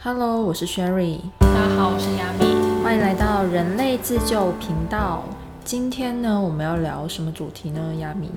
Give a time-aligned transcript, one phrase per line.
[0.00, 2.44] Hello，我是 Sherry，大家好，我是亚米，
[2.84, 5.24] 欢迎来到人类自救频道。
[5.64, 7.96] 今天呢，我们要聊什么主题呢？
[7.96, 8.30] 亚米，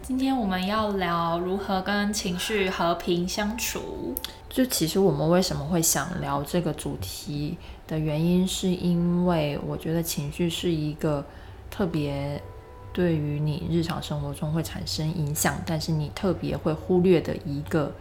[0.00, 4.14] 今天我们要聊如何跟情绪和平相处。
[4.48, 11.22] 就其实我们为什么会想聊这个主题的原因，是因为我觉得情绪是一个
[11.70, 12.42] 特别
[12.90, 17.92] 对于你日常生活中会产生影响，但是你特别会忽略的一个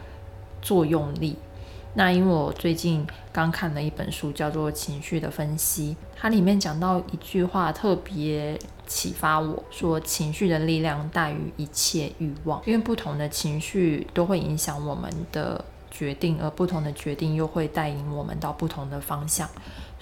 [0.62, 1.36] 作用力。
[1.94, 19.50] 那因为我最近刚看了一本书，叫做《情绪的分析》，它里面讲到一句话特别启发我，说情绪的力量大于一切欲望，因为不同的情绪都会影响我们的决定，而不同的决定又会带领我们到不同的方向。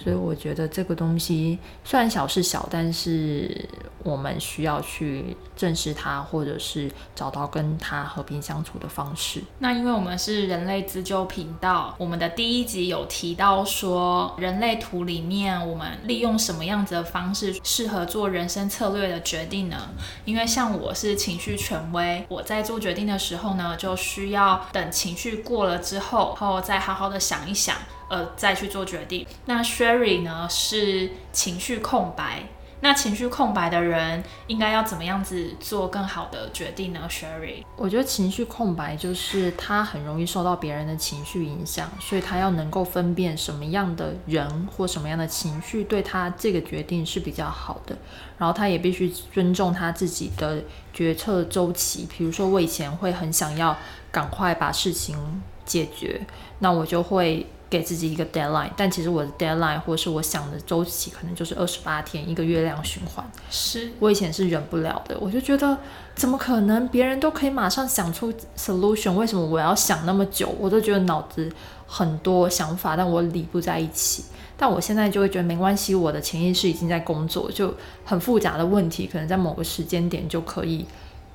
[0.02, 3.68] 所以我觉得这个东西虽然小是小，但是
[4.02, 9.42] 我们需要去正视它，或者是找到跟它和平相处的方式。
[9.60, 19.90] 那因为我们是人类自救频道，我们的第一集有提到说，人类图里面我们利用什么样子的方式适合做人生策略的决定呢？
[20.24, 27.76] 因为像我是情绪权威，我在做决定的时候呢，就需要等情绪过了之后，然后再好好的想一想。
[28.10, 29.26] 呃，再去做决定。
[29.46, 32.44] 那 Sherry 呢是情绪空白，
[32.82, 47.98] 那情绪空白的人应该要怎么样子做更好的决定呢？Sherry，我觉得情绪空白就是他很容易受到别人的情绪影响，所以他要能够分辨什么样的人或什么样的情绪对他这个决定是比较好的，
[48.38, 52.08] 然后他也必须尊重他自己的决策周期。
[52.10, 53.78] 比如说，我以前会很想要
[54.10, 56.26] 赶快把事情解决，
[56.60, 57.46] 那我就会。
[57.70, 63.24] 给自己一个 deadline，但其实我的 deadline 或是我想的周期可能就是二十八天，一个月亮循环。
[63.52, 65.78] 是我以前是忍不了的，我就觉得
[66.16, 66.88] 怎么可能？
[66.88, 70.50] 别人都可以马上想出 solution，为什么我要想那么久？
[70.60, 71.52] 我都觉得脑子
[71.86, 74.24] 很多想法，但我理不在一起。
[74.58, 77.74] 但我现在就会觉得没关系，我的潜意识已经在工作，就
[78.04, 80.86] 很复杂的问题，可能在某个时间点就可以。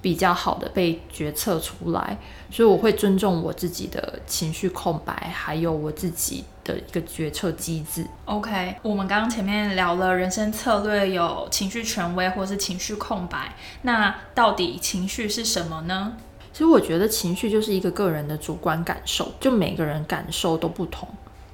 [0.05, 2.19] 比较好的被决策出来，
[2.51, 8.07] 所以我会尊重我自己的情绪空白，还有我自己的一个决策机制。
[8.27, 16.13] OK，我们刚刚前面聊了人生策略，有情绪权威或是情绪空白，那到底情绪是什么呢？
[16.53, 21.09] 其实我觉得情绪就是一个个人的主观感受，就每个人感受都不同。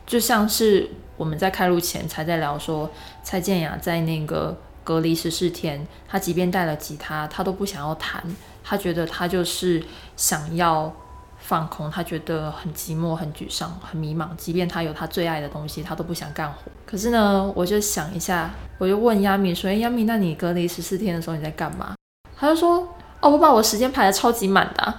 [0.05, 2.91] 就像是我们在开录前才在聊说，
[3.23, 4.59] 蔡健雅在那个。
[4.83, 8.23] 隔离十四天，他即便带了吉他，他都不想要弹。
[8.63, 9.83] 他觉得他就是
[10.17, 10.93] 想要
[11.39, 14.29] 放空，他觉得很寂寞、很沮丧、很迷茫。
[14.37, 16.59] 即便他有他最爱的东西，他都不想干活。
[16.87, 21.95] 可是呢，我就想一下，我就问亚米说：“哎，亚米，那你隔离十四天的时候你在干嘛？”
[22.37, 22.87] 他就说
[23.21, 24.95] ：“哦，我把我时间排的超级满的。”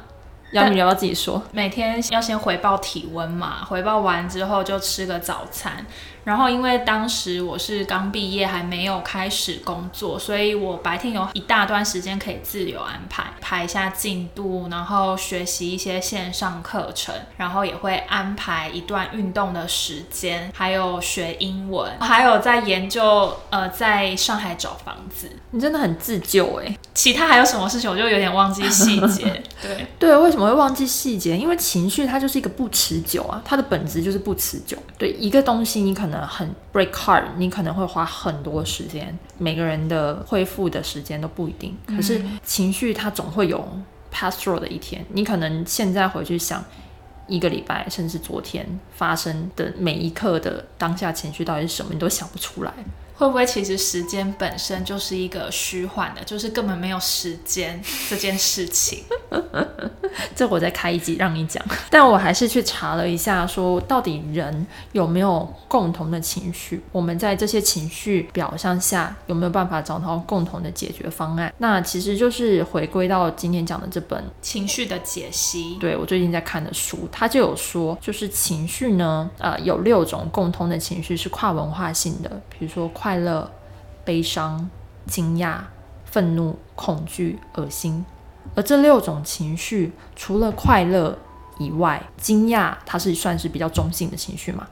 [0.54, 1.42] 亚米，你要不要自己说？
[1.54, 5.86] 每天要先回报体温嘛，回报完之后就吃个早餐。
[6.24, 25.28] 然后，因为当时我是刚毕业，还没有开始工作，所以我白天有一大段时间可以自由安排，排一下进度，然后学习一些线上课程，然后也会安排一段运动的时间，还有学英文，还有在研究呃，在上海找房子。
[25.50, 26.78] 你真的很自救哎！
[26.94, 29.42] 其他还有什么事情，我就有点忘记细节。
[29.60, 31.36] 对对，为什么会忘记细节？
[31.36, 34.78] 因为情绪它就是一个不持久啊，它的本质就是不持久。
[35.00, 36.11] 对一个东西，你可能。
[36.12, 41.76] 能很 break hard，你可能会花很多时间，每个人的恢复的时间都不一定。
[41.88, 43.68] 可是情绪它总会有
[44.12, 46.64] pass through 的一天，你可能现在回去想
[47.28, 52.72] 一个礼拜，甚至昨天发生的每一刻的当下情绪到底是什么，你都想不出来。
[53.22, 59.04] 会不会其实时间本身就是一个虚幻的，就是根本没有时间这件事情？
[60.36, 61.64] 这我再开一集让你讲。
[61.92, 66.82] 但我还是去查了一下，说到底人有没有共同的情绪？
[66.92, 71.54] 我们在这些情绪表象下有没有办法找到共同的解决方案？
[71.60, 75.76] 那其实就是回归到今天讲的这本《情绪的解析》。
[75.80, 83.11] 对我最近在看的书，它就有说，就是情绪呢，呃，有六种共通的情绪是跨文化性的，比如说快。
[83.12, 83.52] 快乐、
[84.06, 84.70] 悲伤、
[85.06, 85.58] 惊讶、
[86.06, 88.06] 愤怒、恐惧、恶心，
[88.56, 91.20] 而这六种情绪，除了快乐
[91.60, 94.66] 以外，惊讶它是算是比较中性的情绪嘛？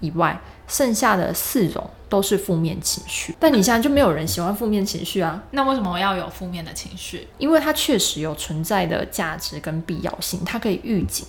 [0.00, 0.36] 以外，
[0.66, 3.32] 剩下的四种都是负面情绪。
[3.38, 5.40] 但你现在就没有人喜欢负面情绪啊？
[5.52, 7.28] 那为什么要有负面的情绪？
[7.38, 11.24] 因为它确实有存在的价值跟必要性，它可以预警。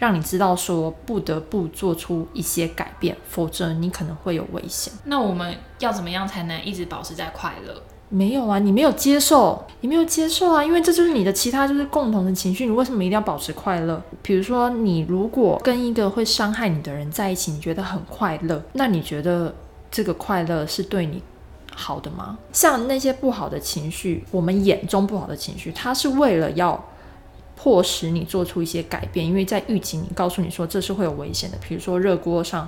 [0.00, 4.90] 让你知道说不得不做出一些改变，否则你可能会有危险。
[5.04, 7.82] 那我们要怎么样才能一直保持在快乐？
[8.08, 14.02] 没有啊，你没有接受，你没有接受啊，因为这就是你的其他就是共同的情绪，你为什么一定要保持快乐？
[14.22, 19.54] 比如说，你如果跟一个会伤害你的人在一起，你觉得很快乐，那你觉得
[19.90, 21.22] 这个快乐是对你
[21.72, 22.36] 好的吗？
[22.52, 26.82] 像那些不好的情绪，我们眼中不好的情绪，它是为了要
[27.60, 31.58] 迫使你做出一些改变，因为在预警你，告诉你说这是会有危险的。
[31.68, 32.66] 比如说热锅上。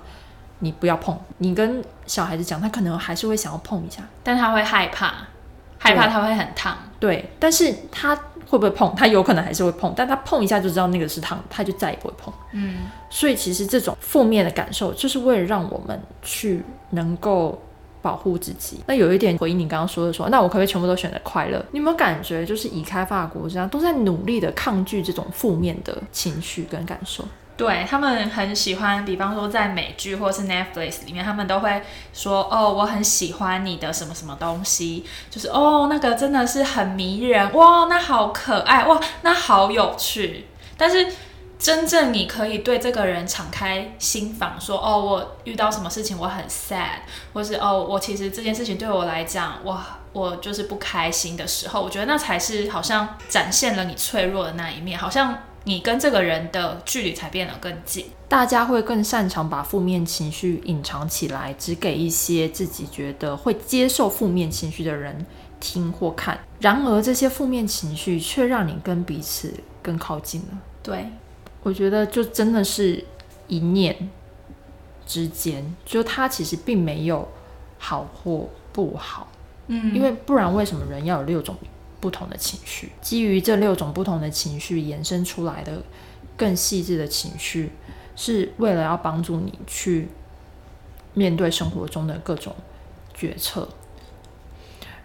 [0.65, 5.13] 你不要碰，你跟小孩子讲，他可能还是会想要碰一下，但他会害怕，
[5.77, 6.79] 害怕他会很烫。
[7.01, 8.15] 对，但是他
[8.47, 8.95] 会不会碰？
[8.95, 12.33] 他有可能还是会碰，但他碰一下就知道那个是烫，他就再也不会碰。
[12.53, 17.61] 嗯，所以其实这种负面的感受，就是为了让我们去能够
[18.03, 18.81] 保护自己。
[18.87, 21.65] 那有一点回应你刚刚说的，说那我可不可以全部都选择快乐？
[21.71, 27.25] 你有没有感觉，就是已开发国家都在努力的抗拒这种负面的情绪跟感受？
[27.55, 31.83] 对他们很喜欢，比方说在美剧或是 Netflix 里面，他们都会
[32.13, 40.47] 说：“哦，我很喜欢你的什么什么东西，就是哦，那个真的是很迷人哇，那好可爱哇，那好有趣。”
[40.79, 41.07] 但是
[41.63, 46.99] 真正你可以对这个人敞开心房，说：“哦，我遇到什么事情我很 sad，
[47.33, 65.25] 或是哦，我其实这件事情对我来讲，哇，我就是不开心的时候，我觉得那才是好像展现了你脆弱的那一面，好像。”你跟这个人的距离才变得更近，大家会更擅长把负面情绪隐藏起来，只给一些自己觉得会接受负面情绪的人
[65.61, 66.37] 听或看。
[66.59, 70.59] 然而，这些负面情绪却让你跟彼此更靠近了。
[70.83, 71.09] 对，
[71.63, 73.05] 我觉得就真的是
[73.49, 74.11] 一念
[75.07, 77.29] 之间，就他其实并没有
[77.79, 79.29] 好或不好。
[79.69, 81.57] 嗯，因为不然，为什么人要有六种？
[82.01, 85.81] 不同的情绪，基于这六种不同的情绪延伸出来的
[86.37, 87.71] 更细致的情绪，
[88.17, 90.09] 是为了要帮助你去
[91.15, 92.57] 面对生活中的各种
[93.15, 93.69] 决策。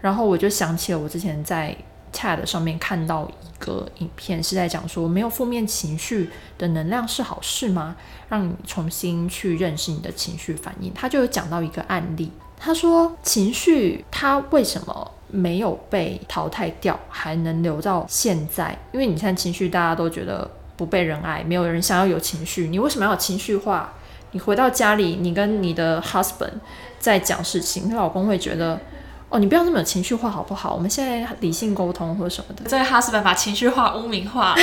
[0.00, 1.76] 然后我就想起了我之前在
[2.18, 7.94] TED 上面看到一个影片，是在讲说没有负面情绪的能量是好事吗？
[8.28, 10.92] 让你重新去认识你的情绪反应。
[10.92, 15.12] 他就有讲到一个案例，他说情绪它为什么？
[15.30, 22.68] 没有被淘汰掉，还能留到现在，因为你看情绪，大家都觉得不被人爱，没有人想要有情绪。
[22.68, 23.92] 你为什么要情绪化？
[24.32, 26.54] 你回到家里，你跟你的 husband
[26.98, 28.80] 在讲事情，你老公会觉得，
[29.30, 30.72] 哦，你不要那么有情绪化好不好？
[30.74, 32.64] 我们现在理性沟通或者什么的。
[32.68, 34.54] 这个 husband 把情绪化污名化，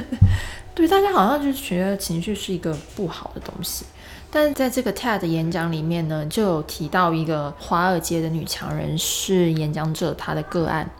[0.74, 3.86] 对大家好像就觉得情绪是一个不好的东西。
[4.30, 10.90] 但是在这个 TED 演讲里面呢，就有提到一个华尔街的女强人是演讲者，她的个案，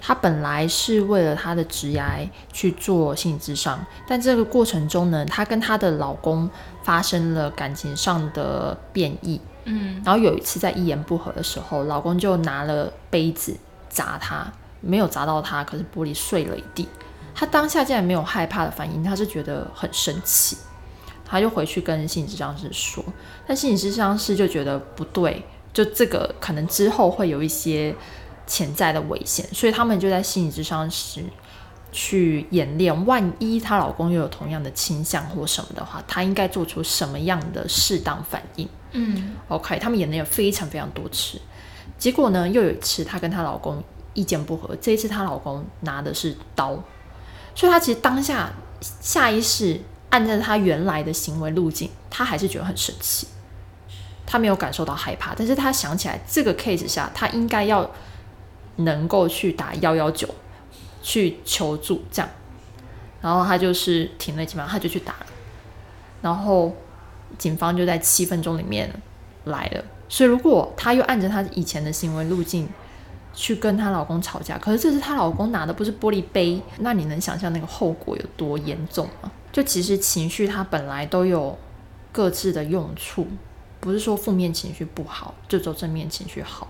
[0.00, 6.48] 她本来是为了她的职涯去做心理咨商，但这个过程中呢，她跟她的老公
[6.82, 13.56] 发生了感情上的变异，嗯，然后有一次在一言不合的时候，老公就拿了杯子
[13.88, 14.50] 砸她，
[14.80, 16.88] 没有砸到她，可是玻璃碎了一地，
[17.34, 20.56] 她当下竟然没有害怕的反应，她是觉得很生气。
[21.24, 23.04] 她就回去跟心理咨商师说，
[23.46, 25.44] 但心理咨商师就觉得不对，
[25.74, 27.94] 就这个可能之后会有一些
[28.46, 31.22] 潜在的危险，所以他们就在心理咨商师
[31.92, 38.66] 去演练，万一她老公又有同样的倾向或什么的话，她应该做出什么样的适当反应？
[38.92, 41.40] 嗯，OK，他们演练了非常非常多次，
[41.98, 43.82] 结果呢，又有一次她跟她老公
[44.14, 46.78] 意见不合，这一次她老公拿的是刀，
[47.54, 49.80] 所以她其实当下下意识。
[50.10, 53.28] 按照他原来的行为路径，他还是觉得很生气，
[54.24, 57.90] 他没有感受到害怕，但是他想起来这个 case 下，他应该要
[58.76, 60.26] 能够去打幺幺九
[61.02, 62.30] 去求助，这样，
[63.20, 65.26] 然后他就是停了几秒，他就去打了，
[66.22, 66.74] 然后
[67.36, 68.90] 警方就在七分钟里面
[69.44, 72.68] 来了，所以如果她又按着她以前的行为路径
[73.34, 79.30] 去跟她老公吵架，可是这次她老公拿的不是玻璃杯，那你能想象那个后果有多严重吗？
[79.52, 81.56] 就其实情绪它本来都有
[82.12, 83.26] 各自的用处，
[83.80, 86.68] 不是说负面情绪不好，就走正面情绪好。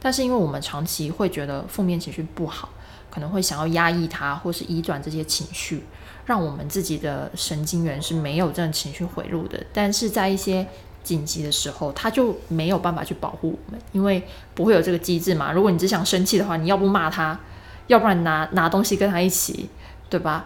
[0.00, 2.68] 但是因为我们长期会觉得负面情绪不好，
[3.10, 5.84] 可能会想要压抑它，或是移转这些情绪，
[6.28, 9.58] 让我们自己的神经元是没有这种情绪回路的。
[9.72, 10.66] 但是在一些
[11.02, 14.22] 紧急的时候，它就没有办法去保护我们，因为
[14.54, 15.50] 不会有这个机制嘛。
[15.50, 17.40] 如果你只想生气的话，你要不骂他，
[17.86, 19.70] 要不然拿拿东西跟他一起，
[20.10, 20.44] 对吧？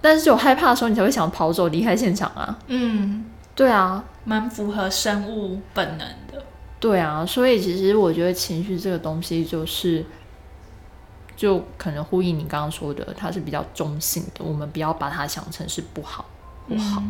[0.00, 2.56] 但是有害怕的时候，你才会想跑走，离开现场啊。
[2.68, 3.24] 嗯，
[3.56, 6.44] 对啊，蛮符合生物本能的。
[6.78, 10.04] 对啊，所以其实我觉得情绪这个东西，就是
[11.36, 16.24] 就可能呼应你刚刚说的，它是比较中性的，我们不要把它想成是不好
[16.68, 17.02] 不好。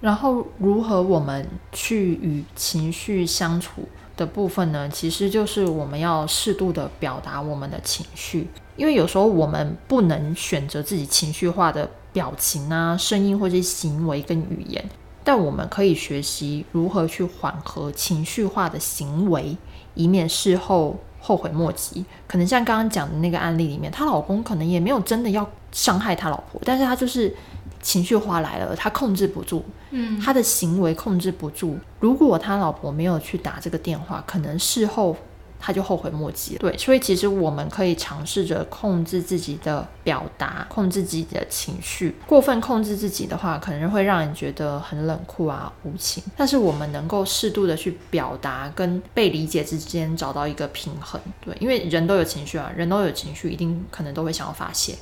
[0.00, 3.82] 然后如何我们去与情绪相处，
[4.16, 14.84] 的部分呢，其实就是我们要适度的表达我们的情绪，因为有时候我们不能选择自己情绪化的表情啊、声音或者行为跟语言，
[15.22, 19.56] 但我们可以学习如何去缓和情绪化的行为，
[19.94, 22.04] 以免事后后悔莫及。
[22.26, 27.34] 可能像刚刚讲的那个案例里面，她老公可能也没有真的要伤害他老婆，但是他就是
[27.80, 29.64] 情绪化来了，他控制不住。
[29.90, 31.78] 嗯，他的行为控制不住。
[32.00, 35.16] 如果他老婆没有去打这个电话，可能事后
[35.60, 36.60] 他就后悔莫及了。
[36.60, 42.14] 对，所以其实我们可以尝试着控制自己的表达，控制自己的情绪。
[42.26, 46.22] 过分控制自己的话，可能会让人觉得很冷酷啊、无情。
[46.36, 51.20] 但是我们能够适度的去表达，跟被理解之间找到一个平衡。
[51.40, 54.94] 对，因为人都有情绪啊，人都有情绪，一定可能都会想要发泄。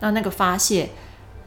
[0.00, 0.90] 那那个发泄。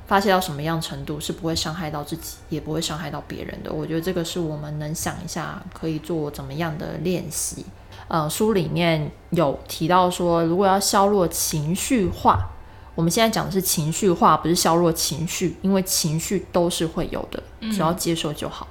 [0.08, 3.70] 发泄到什么样程度是不会伤害到自己，也不会伤害到别人的。
[3.70, 7.66] 我觉得这个是我们能想一下可以做怎么样的练习。
[8.08, 12.50] 呃，书里面有提到说，如果要削弱情绪化，
[12.96, 18.68] 我们现在讲的是情绪化，不是削弱情绪，因为情绪都是会有的，只要接受就好。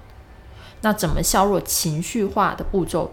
[0.81, 3.11] 那怎么削弱情绪化的步骤？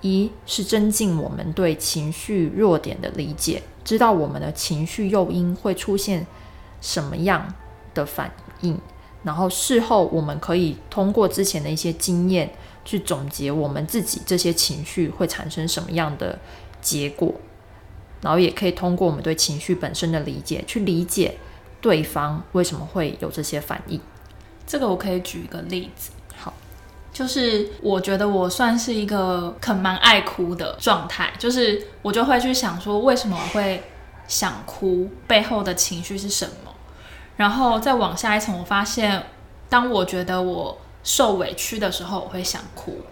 [0.00, 6.26] 一是增进我们对情绪弱点的理解，知道我们的情绪诱因会出现。
[6.80, 7.54] 什么样
[7.94, 8.78] 的反应？
[9.22, 12.52] 然后事后我们可以通过之前的一些经验
[12.84, 16.38] 去总结我们自己这些情绪会产生什么样的
[16.80, 17.34] 结果，
[18.20, 21.36] 然后也可以通过我们对情绪本身的理解去理解
[21.80, 24.00] 对方为什么会有这些反应。
[24.66, 26.52] 这个我可以举一个例子，好，
[27.12, 33.82] 就是我觉得我算是一个很蛮爱哭的状态，就是我就会去想说为什么我会
[34.26, 36.74] 想哭，背后的情绪是什么。
[37.36, 39.26] 然后再往下一层，我发现，
[39.68, 43.02] 当我觉得我受委屈的时候，我会想哭。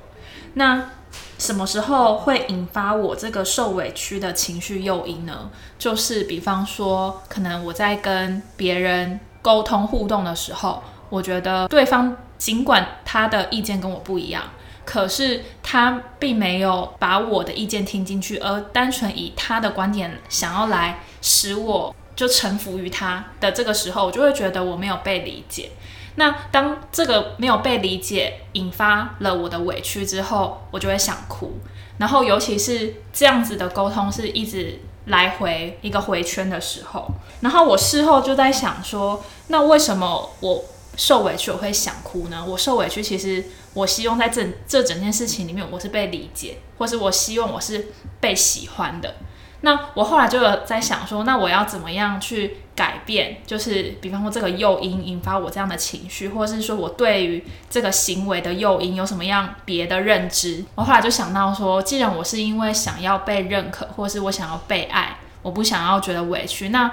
[0.54, 0.90] 那
[1.38, 5.50] 什么时候会引发我这个受委屈的情绪诱因呢？
[5.78, 14.42] 就是比方说，可能我在跟别人沟通互动的时候，我觉得对方尽管他的意见跟我不一样，
[14.84, 21.94] 可是他并没有把我的意见听进去，而单纯以他的观点想要来使我。
[22.14, 25.70] 就臣服于他的这个时候，我就会觉得我没有被理解。
[26.16, 31.59] 那当这个没有被理解引发了我的委屈之后，我就会想哭。
[31.99, 37.07] 然后尤其是这样子的沟通是一直来回一个回圈的时候，
[37.40, 40.64] 然后我事后就在想说，那为什么我
[40.97, 42.45] 受委屈我会想哭呢？
[42.47, 47.88] 我受委屈其实我希望在这这整件事情里面我是被理解，或是我希望我是
[48.21, 49.14] 被喜欢的。
[49.61, 53.37] 那我后来就有在想说，那我要怎么样去改变？
[53.47, 60.64] 就是比方说这个诱因引发我这样的情绪，或者是说我对于这个行为的诱因有什么样别的认知？
[60.75, 66.71] 我后来就想到说，既然我是因为想要被认可，或是我想要被爱，我不想要觉得委屈。
[66.71, 66.91] 那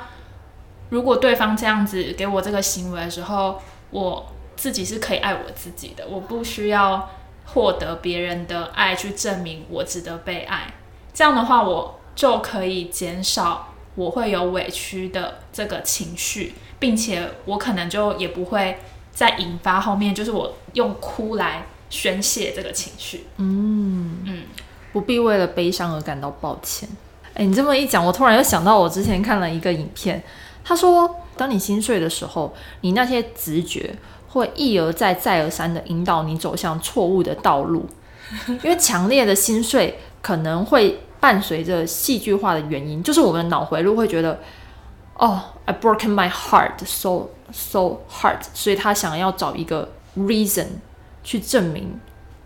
[0.90, 7.10] 如果对方这样子给我这个行为的时候，我自己是可以爱我自己的，我不需要
[7.46, 10.74] 获得别人的爱去证明我值得被爱。
[11.14, 11.96] 这样的话，我。
[12.16, 13.69] 就可以减少
[14.00, 18.77] 我会有委屈的这个情绪，并且我可能就也不会
[19.12, 23.25] 再引发后面，就是我用哭来宣泄这个情绪。
[23.36, 24.44] 嗯嗯，
[24.94, 26.88] 不必为了悲伤而感到抱歉。
[27.34, 30.24] 哎，你这么一讲，我突然又想到我之前看了一个影片，
[30.63, 33.94] 他说，当你心碎的时候，你那些直觉
[34.29, 37.86] 会一而再、再而三的引导你走向错误的道路，
[38.63, 41.01] 因为强烈的心碎可能会。
[41.20, 44.40] 伴随着戏剧化的原因，就是我们的脑回路会觉得，
[45.16, 50.68] 哦，I broken my heart so so hard，所以他想要找一个 reason
[51.24, 52.00] 去证明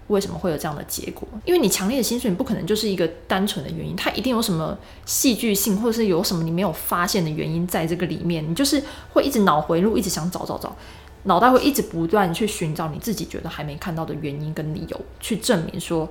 [0.08, 1.28] 为什么会有这样的结果。
[1.46, 8.44] 因为你强烈的心碎，你不可能就是一个单纯的原因，它一定有什么戏剧性，或者是有什么你没有发现的原因在这个里面。
[8.50, 8.82] 你就是
[9.14, 10.76] 会一直脑回路，一直想找找找，
[11.24, 16.10] 脑袋会一直不断去寻找你自己觉得还没看到的原因跟理由，去证明说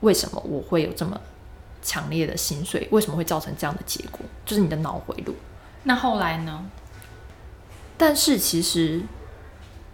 [0.00, 1.20] 为什么我会有这么。
[1.82, 4.20] 强烈的心碎为什么会造成这样的结果？
[4.44, 5.34] 就是你的脑回路。
[5.84, 6.66] 那后来呢？
[7.96, 9.00] 但是其实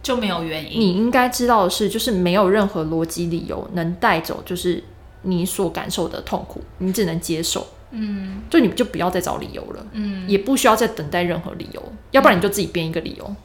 [0.01, 0.79] 就没有原因。
[0.79, 4.83] 你应该知道的是，就是没有任何逻辑理由能带走，就是
[5.23, 7.67] 你所感受的痛苦，你只能接受。
[7.91, 9.85] 嗯，就你就不要再找理由了。
[9.93, 13.35] 嗯，也不需要再等待任何理由，要不然你就自己编一个理由。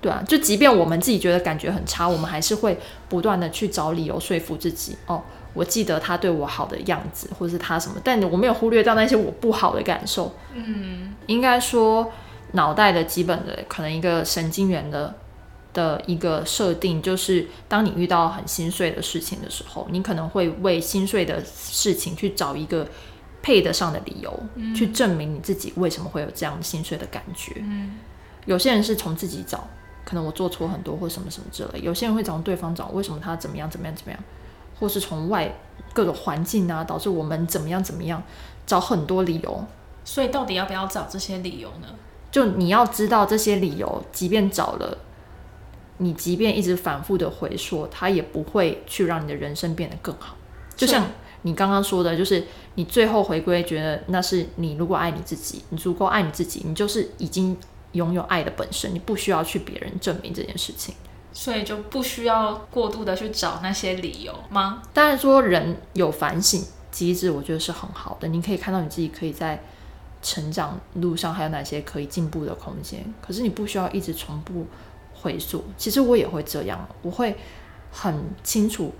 [0.00, 4.96] 对啊，就即便我们自己觉得感觉很差，我们还是会不断的去找理由说服自己。
[5.06, 5.22] 哦。
[5.58, 10.32] 我记得他对我好的样子，或者是他什么，但我没有忽略掉那些我不好的感受。
[10.54, 12.12] 嗯，应该说
[12.52, 15.12] 脑袋的基本的可能一个神经元的
[15.74, 22.86] 的一个设定，就是当你遇到很心碎的事情的时候，你可能会为心碎的事情去找一个
[23.42, 24.32] 配得上的理由，
[24.76, 27.52] 去证明你自己为什么会有这样心碎的感觉。
[27.58, 27.98] 嗯
[28.46, 29.68] 有些人是从自己找，
[30.06, 34.18] 可能我做错很多或什么什么之类；有些人会从对方找，为什么他怎么样怎么样怎么样，
[34.78, 35.52] 或是从外
[35.92, 38.22] 各种环境啊导致我们怎么样怎么样，
[38.66, 39.64] 找很多理由。
[40.04, 41.88] 所以到底要不要找这些理由呢？
[42.30, 44.98] 就你要知道这些理由，即便找了，
[45.96, 50.36] 你即便一直反复的回溯，它也不会去让你的人生变得更好。
[50.76, 51.06] 就像
[51.42, 57.56] 你刚刚说的，就是你最后回归，觉得那是你如果爱你自己，你足够爱你自己，你就是已经
[57.92, 60.94] 拥有爱的本身，你不需要去别人证明这件事情。
[61.32, 64.82] 所以就不需要过度的去找那些理由吗？
[64.92, 69.62] 当然说人有反省机制，我觉得是很好的，你可以看到你自己可以在
[70.20, 74.66] 成长路上还有哪些可以进步的空间，可是你不需要一直重复
[75.14, 75.64] 回溯。
[75.76, 77.36] 其实我也会这样，我会
[77.92, 78.92] 很清楚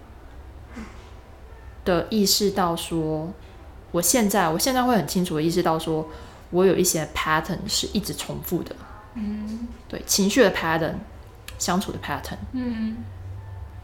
[1.84, 3.32] 的意识到说，
[3.90, 6.06] 我现在我现在会很清楚的意识到说，
[6.50, 8.76] 我有一些 pattern 是一直重复的，
[9.14, 10.94] 嗯对情绪的 pattern，
[11.58, 12.38] 相处的 pattern。
[12.52, 12.96] 嗯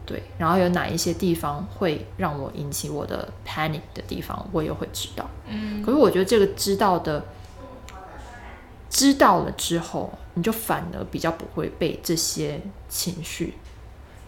[0.05, 5.27] 对，然后有哪一些地方会让我引起我的 panic 的地方，我也会知道。
[5.47, 7.25] 嗯可是我觉得这个知道的，
[8.87, 13.55] 知道了之后，你就反而比较不会被这些情绪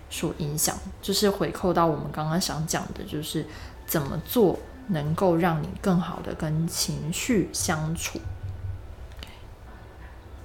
[0.10, 0.76] 所影响。
[1.00, 3.46] 就是回扣到我们刚刚想讲的，就是
[3.86, 8.20] 怎么做能够让你更好的跟情绪相处。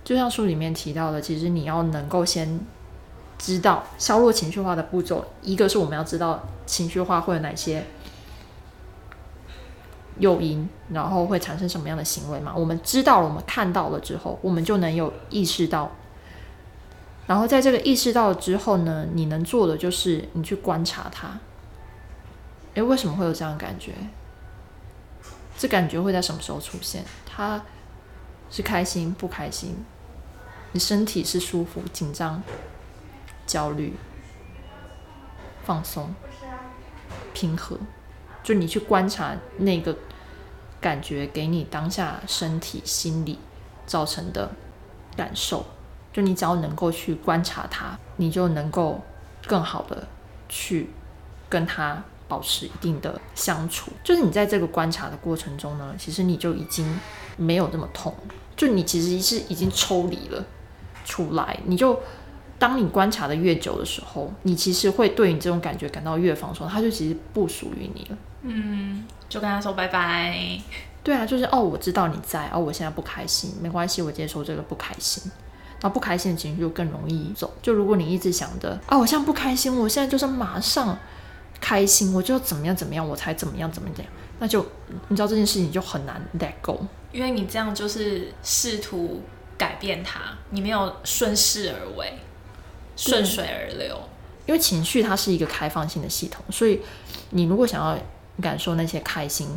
[0.05, 2.61] 就像书里面提到的，其实你要能够先
[3.43, 7.85] 知道消弱情绪化的步骤，一个是我们要知道情绪化会有哪些
[10.21, 12.55] 诱因，然后会产生什么样的行为嘛？
[12.55, 15.91] 我们知道了，我们看到了之后，我们就能有意识到。
[17.27, 21.41] 然后在这个意识到之后呢，你能做的就是你去观察它。
[22.75, 23.93] 诶，为什么会有这样的感觉？
[25.59, 27.05] 这感觉会在什么时候出现？
[27.27, 27.61] 它
[28.51, 29.85] 是开心不开心？
[30.71, 32.41] 你身体是舒服、紧张、
[33.53, 33.93] 焦虑、
[35.63, 36.15] 放松、
[37.35, 37.79] 平和，
[38.43, 39.95] 就你去观察那个
[40.81, 43.39] 感觉给你当下身体、心理
[43.85, 44.51] 造成的
[45.15, 45.67] 感受，
[46.15, 49.03] 就你只要能够去观察它，你就能够
[49.47, 50.09] 更好的
[50.49, 50.89] 去
[51.51, 53.93] 跟它保持一定的相处。
[54.03, 56.99] 就是你在这个观察的过程中呢，其实你就已经
[57.37, 58.15] 没有那么痛，
[58.57, 60.43] 就你其实是已经抽离了
[61.05, 62.01] 出来，你就。
[62.63, 68.17] 当你观察的越久的时候，你其实会对你这种感觉感到越放松，它就其实不属于你了。
[68.43, 70.39] 嗯，就跟他说拜拜。
[71.03, 75.25] 对啊，就是哦，我知道你在，哦，我现在不开心，没关系，我接受这个不开心。
[75.81, 77.53] 然后不开心的情绪就更容易走。
[77.61, 80.97] 就如果你一直想着啊，我现在不开心，我现在就是马上
[81.61, 84.07] 开心，我就怎么样怎么样，我才怎么样怎么样，
[84.39, 84.65] 那就
[85.09, 86.79] 你知道这件事情就很难 let go。
[87.11, 89.21] 因为你这样就是试图
[89.59, 90.21] 改变它，
[90.51, 92.17] 你没有顺势而为，
[93.11, 93.99] 顺水而流。
[94.47, 96.81] 因为情绪它是一个开放性的系统，所以
[97.31, 97.97] 你如果想要
[98.41, 99.49] 感受那些开心、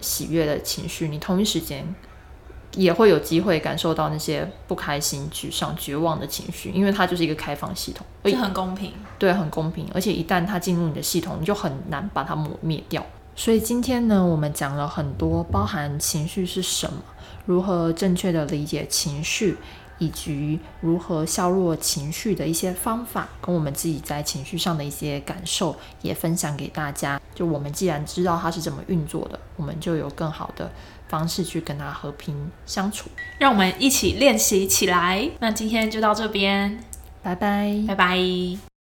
[0.00, 1.94] 喜悦的情绪，你同一时间
[2.74, 8.92] 也会有机会感受到那些不开心、沮丧、绝望的情绪，因为它就是一个开放系统，而就很公平。
[9.18, 9.88] 对，很公平。
[9.94, 13.04] 而且一旦它进入你的系统，你就很难把它抹灭掉。
[13.34, 17.02] 所以今天呢，我们讲了很多，包含情绪是什么，
[17.46, 19.56] 如何正确的理解情绪，
[19.98, 27.20] 以及如何削弱情绪的一些方法，跟我们自己在情绪上的一些感受，也分享给大家。
[27.34, 30.70] 就我们既然知道它是怎么运作的，我们就有更好的
[31.08, 32.34] 方式去跟它和平
[32.66, 33.10] 相处。
[33.38, 35.28] 让我们一起练习起来。
[35.40, 36.78] 那今天就到这边，
[37.22, 37.84] 拜拜。
[37.86, 38.77] 拜拜。